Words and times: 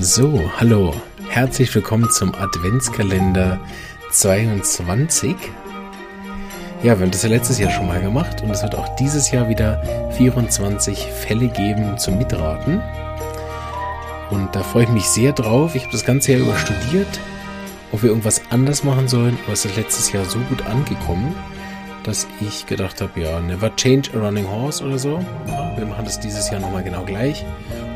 So, 0.00 0.50
hallo. 0.56 0.94
Herzlich 1.28 1.74
willkommen 1.74 2.10
zum 2.10 2.34
Adventskalender 2.34 3.60
22. 4.10 5.36
Ja, 6.82 6.98
wir 6.98 7.04
haben 7.04 7.10
das 7.10 7.22
ja 7.24 7.28
letztes 7.28 7.58
Jahr 7.58 7.70
schon 7.70 7.88
mal 7.88 8.00
gemacht 8.00 8.42
und 8.42 8.50
es 8.50 8.62
wird 8.62 8.74
auch 8.74 8.88
dieses 8.96 9.30
Jahr 9.30 9.50
wieder 9.50 9.82
24 10.16 10.98
Fälle 10.98 11.48
geben 11.48 11.98
zum 11.98 12.16
Mitraten. 12.16 12.80
Und 14.30 14.56
da 14.56 14.62
freue 14.62 14.84
ich 14.84 14.88
mich 14.88 15.04
sehr 15.04 15.32
drauf. 15.32 15.74
Ich 15.74 15.82
habe 15.82 15.92
das 15.92 16.06
ganze 16.06 16.32
Jahr 16.32 16.40
über 16.40 16.56
studiert, 16.56 17.20
ob 17.92 18.02
wir 18.02 18.08
irgendwas 18.08 18.40
anders 18.48 18.84
machen 18.84 19.08
sollen, 19.08 19.38
aber 19.44 19.52
es 19.52 19.66
ist 19.66 19.76
letztes 19.76 20.10
Jahr 20.10 20.24
so 20.24 20.38
gut 20.48 20.64
angekommen, 20.64 21.34
dass 22.02 22.26
ich 22.40 22.64
gedacht 22.64 23.02
habe, 23.02 23.20
ja, 23.20 23.40
never 23.40 23.76
change 23.76 24.08
a 24.14 24.18
running 24.18 24.48
horse 24.48 24.82
oder 24.82 24.98
so. 24.98 25.22
Wir 25.76 25.84
machen 25.84 26.06
das 26.06 26.18
dieses 26.18 26.50
Jahr 26.50 26.60
nochmal 26.60 26.82
genau 26.82 27.04
gleich. 27.04 27.44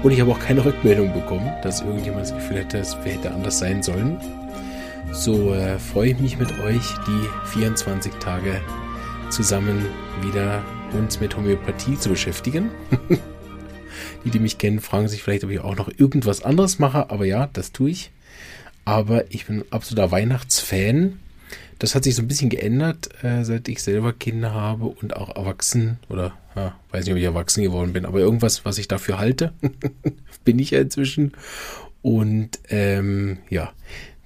Und 0.03 0.13
ich 0.13 0.21
habe 0.21 0.31
auch 0.31 0.39
keine 0.39 0.65
Rückmeldung 0.65 1.13
bekommen, 1.13 1.53
dass 1.63 1.81
irgendjemand 1.81 2.27
das 2.27 2.35
Gefühl 2.35 2.59
hätte, 2.59 2.79
es 2.79 2.97
hätte 3.05 3.33
anders 3.33 3.59
sein 3.59 3.83
sollen. 3.83 4.19
So 5.13 5.55
äh, 5.55 5.79
freue 5.79 6.11
ich 6.11 6.19
mich 6.19 6.39
mit 6.39 6.59
euch, 6.61 6.95
die 7.07 7.49
24 7.49 8.13
Tage 8.15 8.61
zusammen 9.31 9.87
wieder 10.23 10.63
uns 10.93 11.21
mit 11.21 11.37
Homöopathie 11.37 11.99
zu 11.99 12.09
beschäftigen. 12.11 12.71
die, 14.25 14.31
die 14.31 14.39
mich 14.39 14.59
kennen, 14.59 14.81
fragen 14.81 15.09
sich 15.09 15.23
vielleicht, 15.23 15.45
ob 15.45 15.51
ich 15.51 15.61
auch 15.61 15.77
noch 15.77 15.89
irgendwas 15.97 16.45
anderes 16.45 16.79
mache. 16.79 17.11
Aber 17.11 17.25
ja, 17.25 17.49
das 17.53 17.73
tue 17.73 17.91
ich. 17.91 18.11
Aber 18.85 19.25
ich 19.33 19.47
bin 19.47 19.65
absoluter 19.71 20.11
Weihnachtsfan 20.11 21.19
das 21.79 21.95
hat 21.95 22.05
sich 22.05 22.15
so 22.15 22.23
ein 22.23 22.29
bisschen 22.29 22.51
geändert, 22.51 23.11
äh, 23.23 23.45
seit 23.45 23.69
ich 23.69 23.83
selber 23.83 24.13
Kinder 24.13 24.53
habe 24.55 24.87
und 24.87 25.17
auch 25.17 25.35
erwachsen 25.37 25.99
oder 26.09 26.37
ja, 26.55 26.75
weiß 26.91 27.05
nicht, 27.05 27.13
ob 27.13 27.19
ich 27.19 27.25
erwachsen 27.25 27.63
geworden 27.63 27.93
bin, 27.93 28.07
aber 28.07 28.21
irgendwas, 28.21 28.65
was 28.65 28.79
ich 28.79 28.89
dafür 28.89 29.19
halte, 29.19 29.53
bin 30.45 30.59
ich 30.59 30.71
ja 30.71 30.81
inzwischen. 30.81 31.33
Und 32.03 32.61
ähm, 32.71 33.39
ja, 33.51 33.73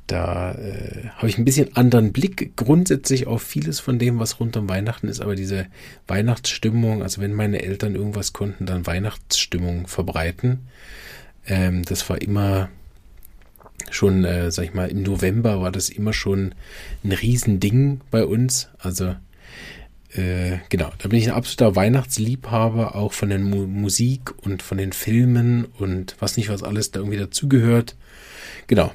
da 0.06 0.53
äh, 0.53 1.09
habe 1.17 1.28
ich 1.28 1.39
ein 1.39 1.44
bisschen 1.44 1.77
anderen 1.77 2.12
Blick 2.12 2.56
grundsätzlich 2.56 3.27
auf 3.27 3.42
vieles 3.42 3.81
von 3.81 3.98
dem, 3.98 4.19
was 4.19 4.41
rund 4.41 4.56
um 4.56 4.69
Weihnachten 4.69 5.09
ist, 5.09 5.20
aber 5.20 5.34
diese 5.34 5.66
Weihnachtsstimmung, 6.06 7.03
also 7.03 7.20
wenn 7.20 7.33
meine 7.33 7.62
Eltern 7.62 7.94
irgendwas 7.94 8.33
konnten, 8.33 8.66
dann 8.66 8.87
Weihnachtsstimmung 8.87 9.87
verbreiten. 9.87 10.66
Ähm, 11.47 11.84
das 11.84 12.09
war 12.11 12.20
immer 12.20 12.70
schon, 14.01 14.25
äh, 14.25 14.51
sag 14.51 14.65
ich 14.65 14.73
mal, 14.73 14.89
im 14.89 15.03
November 15.03 15.61
war 15.61 15.70
das 15.70 15.91
immer 15.91 16.15
schon 16.15 16.55
ein 17.05 17.12
Riesending 17.12 18.01
bei 18.11 18.25
uns. 18.25 18.69
Also 18.79 19.15
äh, 20.15 20.56
genau, 20.70 20.91
da 20.97 21.09
bin 21.09 21.19
ich 21.19 21.29
ein 21.29 21.34
absoluter 21.34 21.77
Weihnachtsliebhaber, 21.77 22.95
auch 22.95 23.12
von 23.12 23.28
der 23.28 23.39
Mu 23.39 23.67
Musik 23.67 24.33
und 24.43 24.62
von 24.62 24.78
den 24.78 24.95
Filmen 24.95 25.67
und 25.78 26.17
was 26.19 26.39
nicht, 26.39 26.48
was 26.48 26.62
alles 26.62 26.93
da 26.93 27.01
irgendwie 27.01 27.19
dazugehört. 27.19 27.95
Genau. 28.69 28.91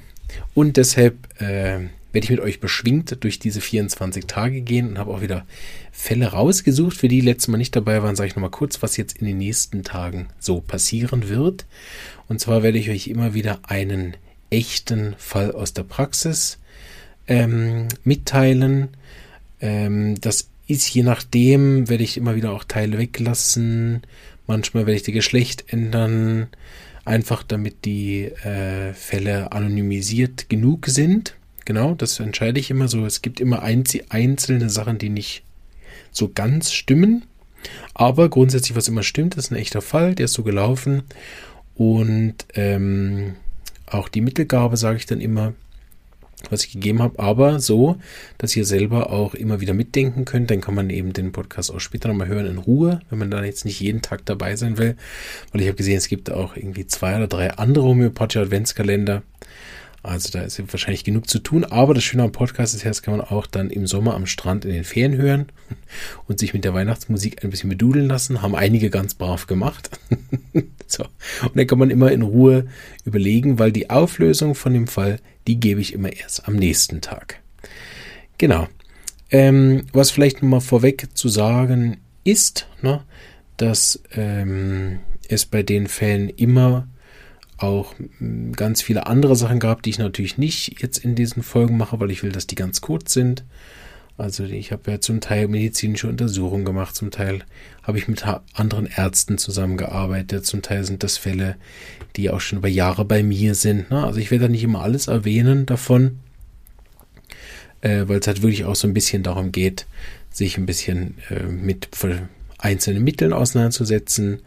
Und 0.56 0.76
deshalb 0.78 1.40
äh, 1.40 1.82
werde 2.12 2.24
ich 2.24 2.32
mit 2.32 2.40
euch 2.40 2.60
beschwingt 2.60 3.24
durch 3.24 3.38
diese 3.38 3.62
24 3.62 4.26
Tage 4.26 4.62
gehen 4.62 4.90
und 4.90 4.98
habe 4.98 5.12
auch 5.12 5.22
wieder 5.22 5.46
Fälle 5.92 6.28
rausgesucht. 6.28 6.98
Für 6.98 7.10
die, 7.10 7.20
die 7.20 7.28
letztes 7.28 7.50
Mal 7.50 7.60
nicht 7.60 7.76
dabei 7.76 8.02
waren, 8.02 8.16
sage 8.16 8.30
ich 8.30 8.36
nochmal 8.36 8.50
kurz, 8.50 8.82
was 8.82 8.98
jetzt 8.98 9.20
in 9.20 9.28
den 9.28 9.38
nächsten 9.38 9.84
Tagen 9.84 10.30
so 10.40 10.62
passieren 10.62 11.30
wird. 11.30 11.68
Und 12.28 12.40
zwar 12.40 12.64
werde 12.64 12.80
ich 12.80 12.90
euch 12.90 13.08
immer 13.08 13.36
wieder 13.36 13.60
einen 13.68 14.18
echten 14.50 15.16
Fall 15.18 15.52
aus 15.52 15.74
der 15.74 15.84
Praxis 15.84 16.60
ähm, 17.28 17.88
mitteilen. 18.04 18.90
Ähm, 19.62 20.20
das 20.22 20.50
ist 20.68 20.94
je 20.94 21.04
nachdem, 21.04 21.90
werde 21.90 22.04
ich 22.04 22.18
immer 22.18 22.36
wieder 22.36 22.52
auch 22.52 22.64
Teile 22.64 22.98
weglassen. 22.98 24.02
Manchmal 24.48 24.86
werde 24.86 24.98
ich 24.98 25.04
das 25.04 25.14
Geschlecht 25.14 25.66
ändern, 25.68 26.48
einfach 27.04 27.44
damit 27.44 27.86
die 27.86 28.26
äh, 28.26 28.94
Fälle 28.94 29.52
anonymisiert 29.52 30.50
genug 30.50 30.88
sind. 30.88 31.36
Genau, 31.66 31.96
das 31.96 32.20
entscheide 32.20 32.60
ich 32.60 32.70
immer 32.70 32.88
so. 32.88 33.06
Es 33.06 33.22
gibt 33.22 33.40
immer 33.40 33.64
einzelne 33.64 34.70
Sachen, 34.70 34.98
die 35.00 35.10
nicht 35.10 35.44
so 36.12 36.30
ganz 36.34 36.72
stimmen. 36.72 37.24
Aber 37.96 38.30
grundsätzlich, 38.30 38.76
was 38.76 38.88
immer 38.88 39.02
stimmt, 39.02 39.36
ist 39.36 39.52
ein 39.52 39.58
echter 39.58 39.82
Fall, 39.82 40.14
der 40.14 40.26
ist 40.26 40.34
so 40.34 40.44
gelaufen. 40.44 41.04
Und 41.74 42.36
ähm, 42.54 43.36
auch 43.88 44.10
die 44.10 44.22
Mittelgabe 44.22 44.78
sage 44.78 44.98
ich 44.98 45.06
dann 45.06 45.22
immer, 45.22 45.54
was 46.50 46.64
ich 46.66 46.74
gegeben 46.74 47.02
habe, 47.02 47.20
aber 47.20 47.60
so, 47.60 47.98
dass 48.38 48.56
ihr 48.56 48.66
selber 48.66 49.12
auch 49.12 49.34
immer 49.34 49.62
wieder 49.62 49.74
mitdenken 49.74 50.26
könnt. 50.26 50.52
Dann 50.52 50.62
kann 50.62 50.76
man 50.76 50.90
eben 50.90 51.14
den 51.14 51.32
Podcast 51.32 51.72
auch 51.72 51.80
später 51.80 52.08
nochmal 52.08 52.28
hören 52.28 52.46
in 52.46 52.58
Ruhe, 52.58 53.00
wenn 53.10 53.20
man 53.20 53.32
da 53.32 53.44
jetzt 53.44 53.66
nicht 53.66 53.80
jeden 53.80 54.02
Tag 54.02 54.26
dabei 54.26 54.56
sein 54.56 54.78
will. 54.78 54.96
Weil 55.52 55.62
ich 55.62 55.68
habe 55.68 55.78
gesehen, 55.78 55.98
es 55.98 56.08
gibt 56.08 56.32
auch 56.32 56.56
irgendwie 56.56 56.88
zwei 56.88 57.16
oder 57.16 57.28
drei 57.28 57.52
andere 57.52 57.86
homöopathische 57.86 58.42
Adventskalender. 58.42 59.24
Also 60.06 60.30
da 60.32 60.44
ist 60.44 60.62
wahrscheinlich 60.72 61.04
genug 61.04 61.30
zu 61.30 61.40
tun. 61.40 61.64
Aber 61.64 61.94
das 61.94 62.04
Schöne 62.04 62.24
am 62.24 62.32
Podcast 62.32 62.76
ist 62.76 62.84
ja, 62.84 62.90
das 62.90 63.02
kann 63.02 63.18
man 63.18 63.26
auch 63.26 63.48
dann 63.48 63.70
im 63.70 63.88
Sommer 63.88 64.14
am 64.14 64.26
Strand 64.26 64.64
in 64.64 64.72
den 64.72 64.84
Ferien 64.84 65.18
hören 65.18 65.48
und 66.28 66.40
sich 66.40 66.54
mit 66.54 66.64
der 66.64 66.74
Weihnachtsmusik 66.74 67.44
ein 67.44 67.50
bisschen 67.50 67.70
bedudeln 67.70 68.08
lassen. 68.08 68.42
Haben 68.42 68.56
einige 68.56 68.90
ganz 68.90 69.16
brav 69.16 69.48
gemacht. 69.48 69.90
so. 70.88 71.06
Und 71.44 71.56
dann 71.56 71.68
kann 71.68 71.80
man 71.80 71.90
immer 71.90 72.12
in 72.12 72.22
Ruhe 72.22 72.68
überlegen, 73.04 73.58
weil 73.60 73.72
die 73.72 73.90
Auflösung 73.90 74.56
von 74.56 74.74
dem 74.74 74.88
Fall, 74.88 75.20
die 75.48 75.60
gebe 75.60 75.82
ich 75.82 75.94
immer 75.94 76.14
erst 76.14 76.48
am 76.48 76.56
nächsten 76.56 77.02
Tag. 77.02 77.42
Genau. 78.38 78.68
Ähm, 79.32 79.86
was 79.92 80.12
vielleicht 80.12 80.44
nochmal 80.44 80.62
vorweg 80.62 81.08
zu 81.16 81.30
sagen 81.30 81.98
ist, 82.24 82.68
ne, 82.82 83.02
dass 83.58 84.02
ähm, 84.14 85.00
es 85.28 85.46
bei 85.46 85.64
den 85.64 85.88
Fällen 85.88 86.30
immer 86.30 86.88
auch 87.58 87.94
hm, 88.18 88.54
ganz 88.54 88.82
viele 88.82 89.08
andere 89.08 89.36
Sachen 89.36 89.60
gab, 89.60 89.82
die 89.84 89.92
ich 89.92 90.00
natürlich 90.00 90.38
nicht 90.38 90.82
jetzt 90.82 90.98
in 90.98 91.16
diesen 91.16 91.44
Folgen 91.44 91.78
mache, 91.78 92.00
weil 92.00 92.12
ich 92.12 92.24
will, 92.24 92.32
dass 92.32 92.48
die 92.48 92.56
ganz 92.56 92.82
kurz 92.82 93.14
sind. 93.14 93.44
Also 94.18 94.46
ich 94.46 94.72
habe 94.72 94.92
ja 94.92 95.02
zum 95.02 95.20
Teil 95.20 95.50
medizinische 95.50 96.08
Untersuchungen 96.08 96.64
gemacht, 96.64 96.96
zum 96.96 97.12
Teil 97.12 97.44
habe 97.84 97.98
ich 97.98 98.08
mit 98.08 98.24
anderen 98.54 98.86
Ärzten 98.86 99.38
zusammengearbeitet, 99.38 100.46
zum 100.46 100.62
Teil 100.62 100.86
sind 100.86 101.04
das 101.04 101.18
Fälle, 101.18 101.58
die 102.16 102.30
auch 102.30 102.40
schon 102.40 102.60
über 102.60 102.70
Jahre 102.70 103.04
bei 103.04 103.24
mir 103.24 103.56
sind. 103.56 103.92
Ne? 103.92 104.06
Also 104.06 104.20
ich 104.20 104.32
werde 104.32 104.46
da 104.46 104.50
nicht 104.50 104.64
immer 104.64 104.82
alles 104.82 105.08
erwähnen 105.08 105.66
davon, 105.66 106.20
äh, 107.82 108.06
weil 108.08 108.20
es 108.20 108.28
halt 108.28 108.42
wirklich 108.42 108.64
auch 108.64 108.76
so 108.76 108.88
ein 108.88 108.94
bisschen 108.94 109.22
darum 109.22 109.52
geht, 109.52 109.86
sich 110.32 110.58
ein 110.58 110.66
bisschen 110.66 111.16
äh, 111.30 111.44
mit 111.44 111.90
einzelnen 112.58 113.04
Mitteln 113.04 113.34
auseinanderzusetzen 113.34 114.42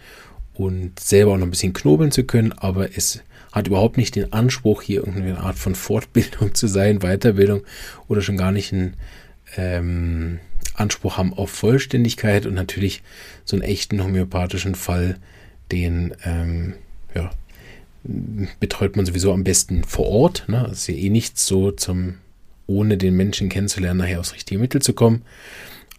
und 0.58 0.98
selber 0.98 1.32
auch 1.32 1.36
noch 1.36 1.46
ein 1.46 1.50
bisschen 1.50 1.72
knobeln 1.72 2.10
zu 2.10 2.24
können, 2.24 2.52
aber 2.52 2.96
es 2.96 3.22
hat 3.52 3.68
überhaupt 3.68 3.96
nicht 3.96 4.16
den 4.16 4.32
Anspruch, 4.32 4.82
hier 4.82 4.98
irgendeine 4.98 5.38
Art 5.38 5.56
von 5.56 5.74
Fortbildung 5.74 6.54
zu 6.54 6.66
sein, 6.66 6.98
Weiterbildung 6.98 7.62
oder 8.08 8.20
schon 8.20 8.36
gar 8.36 8.50
nicht 8.50 8.72
einen 8.72 8.94
ähm, 9.56 10.40
Anspruch 10.74 11.16
haben 11.16 11.32
auf 11.32 11.50
Vollständigkeit 11.50 12.44
und 12.44 12.54
natürlich 12.54 13.02
so 13.44 13.56
einen 13.56 13.62
echten 13.62 14.02
homöopathischen 14.02 14.74
Fall, 14.74 15.16
den 15.70 16.14
ähm, 16.24 16.74
ja, 17.14 17.30
betreut 18.58 18.96
man 18.96 19.06
sowieso 19.06 19.32
am 19.32 19.44
besten 19.44 19.84
vor 19.84 20.08
Ort. 20.08 20.44
Ne? 20.48 20.68
Ist 20.72 20.88
ja 20.88 20.94
eh 20.94 21.08
nichts 21.08 21.46
so 21.46 21.70
zum, 21.70 22.14
ohne 22.66 22.96
den 22.96 23.14
Menschen 23.14 23.48
kennenzulernen, 23.48 23.98
nachher 24.00 24.18
aufs 24.18 24.34
richtige 24.34 24.60
Mittel 24.60 24.82
zu 24.82 24.92
kommen. 24.92 25.22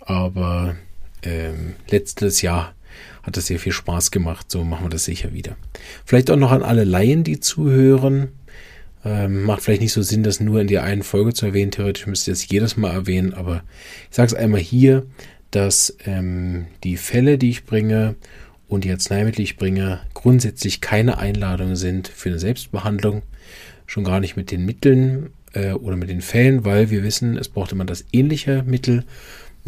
Aber 0.02 0.75
ähm, 1.24 1.75
letztes 1.90 2.42
Jahr 2.42 2.74
hat 3.29 3.38
das 3.38 3.47
sehr 3.47 3.59
viel 3.59 3.72
Spaß 3.72 4.12
gemacht. 4.12 4.50
So 4.50 4.63
machen 4.63 4.85
wir 4.85 4.90
das 4.90 5.06
sicher 5.06 5.34
wieder. 5.34 5.56
Vielleicht 6.03 6.29
auch 6.31 6.35
noch 6.35 6.51
an 6.51 6.63
alle 6.63 6.84
Laien, 6.84 7.23
die 7.23 7.40
zuhören. 7.40 8.29
Ähm, 9.06 9.44
macht 9.44 9.62
vielleicht 9.62 9.81
nicht 9.81 9.94
so 9.94 10.01
Sinn, 10.01 10.23
das 10.23 10.41
nur 10.41 10.59
in 10.59 10.67
der 10.67 10.84
einen 10.84 11.03
Folge 11.03 11.34
zu 11.34 11.45
erwähnen. 11.45 11.72
Theoretisch 11.72 12.07
müsste 12.07 12.31
ich 12.31 12.39
das 12.39 12.50
jedes 12.50 12.75
Mal 12.75 12.91
erwähnen, 12.91 13.34
aber 13.34 13.63
ich 14.09 14.16
sage 14.16 14.28
es 14.28 14.34
einmal 14.34 14.59
hier, 14.59 15.06
dass 15.51 15.95
ähm, 16.06 16.66
die 16.84 16.97
Fälle, 16.97 17.38
die 17.38 17.50
ich 17.50 17.66
bringe 17.66 18.16
und 18.68 18.84
die 18.84 18.91
Arzneimittel, 18.91 19.38
die 19.38 19.44
ich 19.44 19.57
bringe, 19.57 20.01
grundsätzlich 20.13 20.81
keine 20.81 21.18
Einladungen 21.18 21.75
sind 21.75 22.07
für 22.07 22.30
eine 22.30 22.39
Selbstbehandlung. 22.39 23.21
Schon 23.86 24.04
gar 24.04 24.19
nicht 24.19 24.36
mit 24.36 24.51
den 24.51 24.65
Mitteln 24.65 25.30
äh, 25.54 25.71
oder 25.71 25.95
mit 25.95 26.09
den 26.09 26.21
Fällen, 26.21 26.65
weil 26.65 26.89
wir 26.89 27.04
wissen, 27.04 27.38
es 27.38 27.48
braucht 27.48 27.71
immer 27.71 27.86
das 27.86 28.06
ähnliche 28.12 28.63
Mittel 28.63 29.06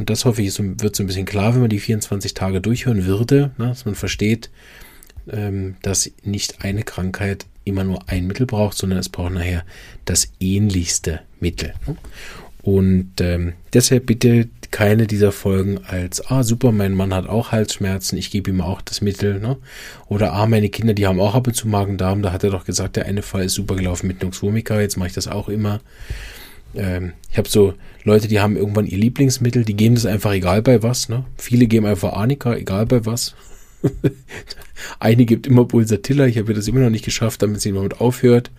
und 0.02 0.10
das 0.10 0.26
hoffe 0.26 0.42
ich, 0.42 0.58
wird 0.58 0.96
so 0.96 1.04
ein 1.04 1.06
bisschen 1.06 1.28
klar, 1.28 1.54
wenn 1.54 1.62
man 1.62 1.70
die 1.70 1.80
24 1.80 2.34
Tage 2.34 2.60
durchhören 2.60 3.06
würde, 3.06 3.52
ne, 3.60 3.68
dass 3.68 3.86
man 3.86 3.94
versteht, 3.94 4.50
ähm, 5.30 5.76
dass 5.84 6.10
nicht 6.24 6.64
eine 6.64 6.82
Krankheit 6.82 7.46
immer 7.66 7.84
nur 7.84 8.10
ein 8.10 8.26
Mittel 8.26 8.48
braucht, 8.48 8.76
sondern 8.76 8.98
es 8.98 9.10
braucht 9.10 9.34
nachher 9.34 9.64
das 10.06 10.32
ähnlichste 10.40 11.22
Mittel. 11.40 11.76
Ne? 11.86 11.98
Und 12.64 13.12
ähm, 13.22 13.54
deshalb 13.74 14.08
bitte 14.08 14.50
keine 14.72 15.06
dieser 15.06 15.32
Folgen 15.32 15.82
als, 15.86 16.26
ah 16.32 16.42
super, 16.42 16.72
mein 16.72 16.96
Mann 16.96 17.14
hat 17.14 17.30
auch 17.30 17.52
Halsschmerzen, 17.52 18.18
ich 18.18 18.32
gebe 18.32 18.50
ihm 18.50 18.62
auch 18.62 18.82
das 18.82 19.02
Mittel. 19.02 19.40
Ne? 19.40 19.58
Oder, 20.08 20.34
ah, 20.34 20.48
meine 20.48 20.70
Kinder, 20.70 20.96
die 20.96 21.06
haben 21.06 21.20
auch 21.20 21.36
ab 21.36 21.46
und 21.46 21.54
zu 21.54 21.68
Magen-Darm, 21.68 22.24
da 22.24 22.32
hat 22.32 22.44
er 22.44 22.50
doch 22.50 22.66
gesagt, 22.66 22.96
der 22.96 23.06
eine 23.06 23.22
Fall 23.22 23.44
ist 23.44 23.54
super 23.54 23.76
gelaufen 23.76 24.08
mit 24.08 24.24
Noxvomica, 24.24 24.82
jetzt 24.82 24.98
mache 24.98 25.10
ich 25.10 25.14
das 25.14 25.28
auch 25.28 25.48
immer 25.48 25.80
ähm, 26.76 27.14
ich 27.30 27.38
habe 27.38 27.50
so 27.50 27.74
Leute, 28.04 28.28
die 28.28 28.40
haben 28.40 28.58
irgendwann 28.58 28.88
ihr 28.88 28.98
Lieblingsmittel, 28.98 29.64
die 29.64 29.76
geben 29.76 29.96
das 29.96 30.06
einfach 30.06 30.34
egal 30.34 30.62
bei 30.62 30.82
was. 30.84 31.10
Ne? 31.10 31.26
Viele 31.38 31.68
geben 31.68 31.86
einfach 31.86 32.14
Arnika, 32.14 32.56
egal 32.56 32.86
bei 32.86 33.06
was. 33.06 33.36
Eine 35.00 35.26
gibt 35.26 35.48
immer 35.48 35.66
Pulsatilla. 35.66 36.26
Ich 36.26 36.38
habe 36.38 36.54
das 36.54 36.68
immer 36.68 36.82
noch 36.82 36.90
nicht 36.90 37.06
geschafft, 37.06 37.42
damit 37.42 37.62
sie 37.62 37.70
jemand 37.70 38.02
aufhört. 38.02 38.52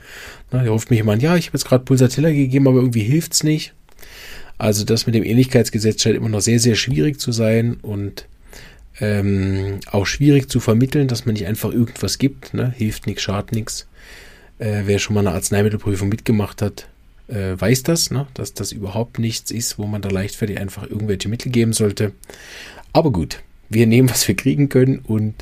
Na, 0.50 0.62
der 0.62 0.70
ruft 0.72 0.90
mich 0.90 1.00
immer 1.00 1.12
an, 1.12 1.20
ja, 1.20 1.36
ich 1.36 1.48
habe 1.48 1.58
jetzt 1.58 1.66
gerade 1.66 1.84
Pulsatilla 1.84 2.30
gegeben, 2.30 2.68
aber 2.68 2.78
irgendwie 2.78 3.02
hilft's 3.02 3.42
nicht. 3.42 3.74
Also 4.58 4.84
das 4.84 5.06
mit 5.06 5.14
dem 5.14 5.24
Ähnlichkeitsgesetz 5.24 6.02
scheint 6.02 6.16
immer 6.16 6.28
noch 6.28 6.40
sehr, 6.40 6.60
sehr 6.60 6.76
schwierig 6.76 7.18
zu 7.18 7.32
sein 7.32 7.78
und 7.82 8.26
ähm, 9.00 9.80
auch 9.90 10.06
schwierig 10.06 10.48
zu 10.48 10.60
vermitteln, 10.60 11.08
dass 11.08 11.26
man 11.26 11.32
nicht 11.32 11.46
einfach 11.46 11.72
irgendwas 11.72 12.18
gibt. 12.18 12.54
Ne? 12.54 12.72
Hilft 12.76 13.06
nichts, 13.06 13.22
schadet 13.22 13.52
nichts. 13.52 13.88
Äh, 14.58 14.82
wer 14.84 14.98
schon 14.98 15.14
mal 15.14 15.20
eine 15.26 15.32
Arzneimittelprüfung 15.32 16.08
mitgemacht 16.08 16.62
hat, 16.62 16.86
äh, 17.32 17.60
weiß 17.60 17.82
das, 17.82 18.10
ne? 18.10 18.26
dass 18.34 18.54
das 18.54 18.72
überhaupt 18.72 19.18
nichts 19.18 19.50
ist, 19.50 19.78
wo 19.78 19.86
man 19.86 20.02
da 20.02 20.08
leichtfertig 20.08 20.60
einfach 20.60 20.84
irgendwelche 20.84 21.28
Mittel 21.28 21.50
geben 21.50 21.72
sollte. 21.72 22.12
Aber 22.92 23.10
gut, 23.10 23.42
wir 23.68 23.86
nehmen, 23.86 24.10
was 24.10 24.28
wir 24.28 24.36
kriegen 24.36 24.68
können 24.68 24.98
und 24.98 25.34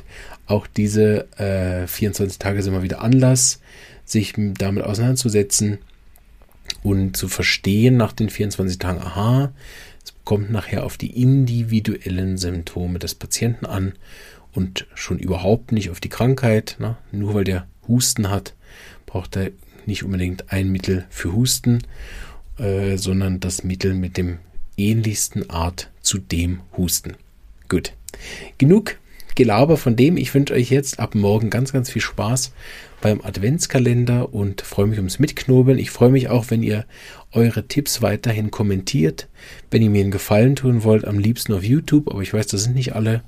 auch 0.47 0.67
diese 0.67 1.27
äh, 1.37 1.87
24 1.87 2.39
Tage 2.39 2.63
sind 2.63 2.73
mal 2.73 2.83
wieder 2.83 3.01
Anlass, 3.01 3.59
sich 4.05 4.33
damit 4.35 4.83
auseinanderzusetzen 4.83 5.79
und 6.83 7.15
zu 7.15 7.27
verstehen 7.27 7.97
nach 7.97 8.13
den 8.13 8.29
24 8.29 8.79
Tagen, 8.79 9.01
aha, 9.01 9.51
es 10.03 10.13
kommt 10.23 10.51
nachher 10.51 10.83
auf 10.85 10.97
die 10.97 11.21
individuellen 11.21 12.37
Symptome 12.37 12.99
des 12.99 13.15
Patienten 13.15 13.65
an 13.65 13.93
und 14.53 14.87
schon 14.95 15.19
überhaupt 15.19 15.71
nicht 15.71 15.89
auf 15.89 15.99
die 15.99 16.09
Krankheit. 16.09 16.77
Ne? 16.79 16.97
Nur 17.11 17.33
weil 17.33 17.43
der 17.43 17.67
Husten 17.87 18.29
hat, 18.29 18.53
braucht 19.05 19.35
er 19.35 19.51
nicht 19.87 20.03
unbedingt 20.03 20.51
ein 20.51 20.71
Mittel 20.71 21.05
für 21.09 21.33
Husten, 21.33 21.81
äh, 22.57 22.97
sondern 22.97 23.39
das 23.39 23.63
Mittel 23.63 23.93
mit 23.93 24.17
dem 24.17 24.39
ähnlichsten 24.77 25.49
Art 25.49 25.89
zu 26.01 26.17
dem 26.17 26.61
Husten. 26.77 27.15
Gut. 27.69 27.93
Genug 28.57 28.97
Gelaber 29.35 29.77
von 29.77 29.95
dem. 29.95 30.17
Ich 30.17 30.33
wünsche 30.33 30.53
euch 30.53 30.69
jetzt 30.69 30.99
ab 30.99 31.15
morgen 31.15 31.49
ganz, 31.49 31.71
ganz 31.71 31.89
viel 31.89 32.01
Spaß 32.01 32.51
beim 33.01 33.21
Adventskalender 33.21 34.33
und 34.33 34.61
freue 34.61 34.87
mich 34.87 34.99
ums 34.99 35.19
Mitknobeln. 35.19 35.79
Ich 35.79 35.89
freue 35.89 36.11
mich 36.11 36.29
auch, 36.29 36.45
wenn 36.49 36.61
ihr 36.61 36.85
eure 37.31 37.67
Tipps 37.67 38.01
weiterhin 38.01 38.51
kommentiert. 38.51 39.27
Wenn 39.71 39.81
ihr 39.81 39.89
mir 39.89 40.01
einen 40.01 40.11
Gefallen 40.11 40.55
tun 40.55 40.83
wollt, 40.83 41.05
am 41.05 41.17
liebsten 41.17 41.53
auf 41.53 41.63
YouTube, 41.63 42.09
aber 42.09 42.21
ich 42.21 42.33
weiß, 42.33 42.47
das 42.47 42.63
sind 42.63 42.75
nicht 42.75 42.93
alle. 42.93 43.23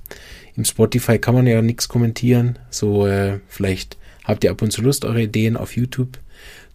Im 0.55 0.65
Spotify 0.65 1.17
kann 1.17 1.33
man 1.33 1.47
ja 1.47 1.61
nichts 1.61 1.87
kommentieren. 1.87 2.59
So, 2.69 3.07
äh, 3.07 3.39
vielleicht 3.47 3.97
habt 4.23 4.43
ihr 4.43 4.51
ab 4.51 4.61
und 4.61 4.71
zu 4.71 4.81
Lust, 4.81 5.05
eure 5.05 5.23
Ideen 5.23 5.57
auf 5.57 5.75
YouTube 5.75 6.19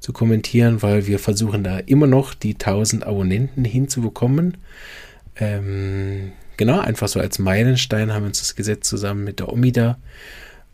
zu 0.01 0.13
kommentieren, 0.13 0.83
weil 0.83 1.07
wir 1.07 1.19
versuchen 1.19 1.65
da 1.65 1.79
immer 1.79 2.07
noch 2.07 2.35
die 2.35 2.55
1000 2.55 3.05
Abonnenten 3.07 3.65
hinzubekommen. 3.65 4.57
Ähm, 5.37 6.33
genau, 6.57 6.81
einfach 6.81 7.09
so 7.09 7.21
als 7.21 7.39
Meilenstein 7.39 8.13
haben 8.13 8.23
wir 8.23 8.29
uns 8.29 8.41
das 8.41 8.55
gesetzt 8.55 8.89
zusammen 8.89 9.25
mit 9.25 9.41
der 9.41 9.53
Omida. 9.53 9.99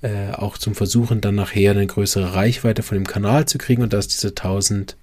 Äh, 0.03 0.33
auch 0.33 0.59
zum 0.59 0.75
Versuchen, 0.75 1.21
dann 1.21 1.37
nachher 1.37 1.71
eine 1.71 1.87
größere 1.87 2.35
Reichweite 2.35 2.83
von 2.83 2.99
dem 2.99 3.07
Kanal 3.07 3.47
zu 3.47 3.57
kriegen 3.59 3.83
und 3.83 3.93
dass 3.93 4.09
diese 4.09 4.29
1000 4.29 4.97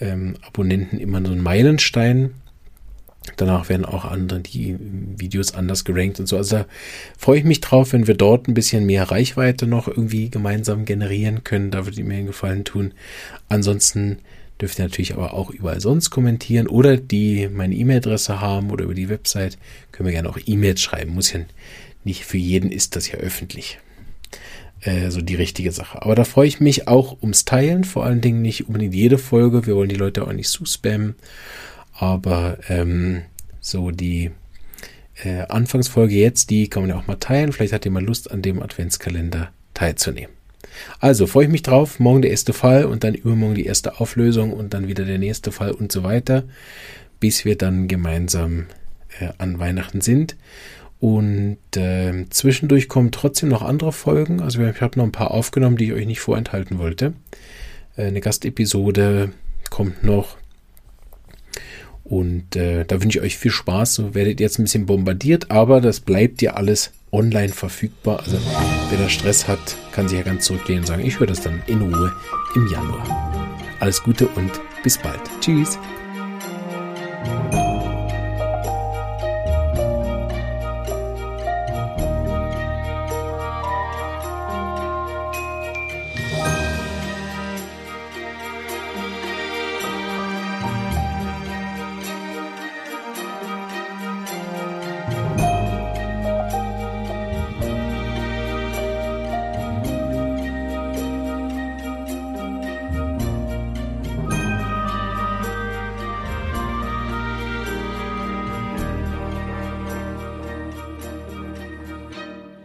ähm, 0.00 0.36
Abonnenten 0.46 0.98
immer 0.98 1.24
so 1.24 1.32
ein 1.32 1.42
Meilenstein. 1.42 2.34
Danach 3.36 3.68
werden 3.68 3.84
auch 3.84 4.04
andere 4.04 4.40
die 4.40 4.76
Videos 4.78 5.54
anders 5.54 5.84
gerankt 5.84 6.20
und 6.20 6.26
so. 6.26 6.36
Also 6.36 6.58
da 6.58 6.66
freue 7.16 7.38
ich 7.38 7.44
mich 7.44 7.60
drauf, 7.60 7.92
wenn 7.92 8.06
wir 8.06 8.14
dort 8.14 8.48
ein 8.48 8.54
bisschen 8.54 8.86
mehr 8.86 9.10
Reichweite 9.10 9.66
noch 9.66 9.88
irgendwie 9.88 10.30
gemeinsam 10.30 10.84
generieren 10.84 11.44
können. 11.44 11.70
Da 11.70 11.86
würde 11.86 12.00
ich 12.00 12.06
mir 12.06 12.14
einen 12.14 12.26
Gefallen 12.26 12.64
tun. 12.64 12.92
Ansonsten 13.48 14.18
dürft 14.60 14.78
ihr 14.78 14.84
natürlich 14.84 15.14
aber 15.14 15.34
auch 15.34 15.50
überall 15.50 15.80
sonst 15.80 16.10
kommentieren 16.10 16.66
oder 16.68 16.96
die 16.96 17.48
meine 17.48 17.74
E-Mail-Adresse 17.74 18.40
haben 18.40 18.70
oder 18.70 18.84
über 18.84 18.94
die 18.94 19.08
Website 19.08 19.58
können 19.92 20.06
wir 20.06 20.12
gerne 20.12 20.28
auch 20.28 20.38
E-Mails 20.44 20.80
schreiben. 20.80 21.14
Muss 21.14 21.32
ja 21.32 21.40
nicht 22.04 22.24
für 22.24 22.38
jeden 22.38 22.70
ist 22.70 22.96
das 22.96 23.10
ja 23.10 23.18
öffentlich 23.18 23.78
äh, 24.82 25.10
so 25.10 25.20
die 25.20 25.34
richtige 25.34 25.72
Sache. 25.72 26.02
Aber 26.02 26.14
da 26.14 26.24
freue 26.24 26.46
ich 26.46 26.60
mich 26.60 26.86
auch 26.88 27.20
ums 27.22 27.44
Teilen, 27.44 27.84
vor 27.84 28.04
allen 28.04 28.20
Dingen 28.20 28.42
nicht 28.42 28.66
unbedingt 28.68 28.94
jede 28.94 29.18
Folge. 29.18 29.66
Wir 29.66 29.74
wollen 29.74 29.88
die 29.88 29.96
Leute 29.96 30.26
auch 30.26 30.32
nicht 30.32 30.48
zuspammen. 30.48 31.16
Aber 32.04 32.58
ähm, 32.68 33.22
so 33.60 33.90
die 33.90 34.30
äh, 35.24 35.40
Anfangsfolge 35.48 36.14
jetzt, 36.14 36.50
die 36.50 36.68
kann 36.68 36.82
man 36.82 36.90
ja 36.90 36.96
auch 36.96 37.06
mal 37.06 37.16
teilen. 37.16 37.52
Vielleicht 37.52 37.72
hat 37.72 37.86
jemand 37.86 38.06
Lust, 38.06 38.30
an 38.30 38.42
dem 38.42 38.62
Adventskalender 38.62 39.48
teilzunehmen. 39.72 40.34
Also 41.00 41.26
freue 41.26 41.46
ich 41.46 41.50
mich 41.50 41.62
drauf. 41.62 41.98
Morgen 42.00 42.20
der 42.20 42.30
erste 42.30 42.52
Fall 42.52 42.84
und 42.84 43.04
dann 43.04 43.14
übermorgen 43.14 43.54
die 43.54 43.64
erste 43.64 44.00
Auflösung 44.00 44.52
und 44.52 44.74
dann 44.74 44.86
wieder 44.86 45.06
der 45.06 45.18
nächste 45.18 45.50
Fall 45.50 45.70
und 45.70 45.92
so 45.92 46.02
weiter, 46.02 46.44
bis 47.20 47.46
wir 47.46 47.56
dann 47.56 47.88
gemeinsam 47.88 48.66
äh, 49.18 49.30
an 49.38 49.58
Weihnachten 49.58 50.02
sind. 50.02 50.36
Und 51.00 51.58
äh, 51.74 52.26
zwischendurch 52.28 52.90
kommen 52.90 53.12
trotzdem 53.12 53.48
noch 53.48 53.62
andere 53.62 53.92
Folgen. 53.92 54.42
Also 54.42 54.62
ich 54.62 54.80
habe 54.82 54.98
noch 54.98 55.06
ein 55.06 55.12
paar 55.12 55.30
aufgenommen, 55.30 55.78
die 55.78 55.86
ich 55.86 55.92
euch 55.94 56.06
nicht 56.06 56.20
vorenthalten 56.20 56.78
wollte. 56.78 57.14
Äh, 57.96 58.08
eine 58.08 58.20
Gastepisode 58.20 59.32
kommt 59.70 60.04
noch. 60.04 60.36
Und 62.04 62.54
äh, 62.54 62.84
da 62.84 63.02
wünsche 63.02 63.18
ich 63.18 63.24
euch 63.24 63.38
viel 63.38 63.50
Spaß. 63.50 63.94
So 63.94 64.14
werdet 64.14 64.38
ihr 64.40 64.44
jetzt 64.44 64.58
ein 64.58 64.64
bisschen 64.64 64.86
bombardiert, 64.86 65.50
aber 65.50 65.80
das 65.80 66.00
bleibt 66.00 66.42
ja 66.42 66.52
alles 66.52 66.92
online 67.10 67.52
verfügbar. 67.52 68.20
Also 68.20 68.38
wer 68.90 68.98
da 68.98 69.08
Stress 69.08 69.48
hat, 69.48 69.76
kann 69.92 70.08
sich 70.08 70.18
ja 70.18 70.24
ganz 70.24 70.44
zurücklehnen 70.44 70.82
und 70.82 70.86
sagen, 70.86 71.04
ich 71.04 71.18
höre 71.18 71.26
das 71.26 71.40
dann 71.40 71.62
in 71.66 71.80
Ruhe 71.80 72.12
im 72.54 72.66
Januar. 72.70 73.58
Alles 73.80 74.02
Gute 74.02 74.26
und 74.28 74.50
bis 74.82 74.98
bald. 74.98 75.20
Tschüss. 75.40 75.78